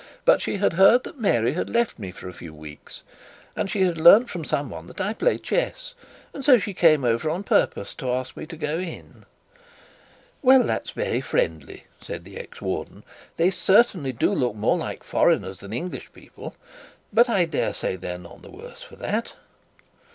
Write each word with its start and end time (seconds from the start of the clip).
But 0.25 0.41
she 0.41 0.57
had 0.57 0.73
learnt 0.79 1.03
that 1.03 1.19
Mary 1.19 1.53
had 1.53 1.69
left 1.69 1.99
me 1.99 2.09
for 2.11 2.27
a 2.27 2.33
few 2.33 2.55
weeks, 2.55 3.03
and 3.55 3.69
she 3.69 3.81
had 3.81 4.01
learnt 4.01 4.31
from 4.31 4.43
some 4.43 4.71
one 4.71 4.87
that 4.87 4.99
I 4.99 5.13
play 5.13 5.37
chess, 5.37 5.93
and 6.33 6.43
so 6.43 6.57
she 6.57 6.73
came 6.73 7.03
over 7.03 7.29
on 7.29 7.43
purpose 7.43 7.93
to 8.01 8.11
ask 8.11 8.35
me 8.35 8.47
to 8.47 8.57
go 8.57 8.79
in.' 8.79 9.25
'Well, 10.41 10.63
that's 10.63 10.89
very 10.89 11.21
friendly,' 11.21 11.83
said 12.01 12.23
the 12.25 12.37
ex 12.39 12.63
warden. 12.63 13.03
'They 13.35 13.51
certainly 13.51 14.11
do 14.11 14.33
look 14.33 14.55
more 14.55 14.75
like 14.79 15.03
foreigners 15.03 15.59
than 15.59 15.71
English 15.71 16.11
people, 16.13 16.55
but 17.13 17.29
I 17.29 17.45
dare 17.45 17.75
say 17.75 17.95
they 17.95 18.13
are 18.13 18.17
none 18.17 18.41
the 18.41 18.49
worse 18.49 18.81
for 18.81 18.95
that.' 18.95 19.35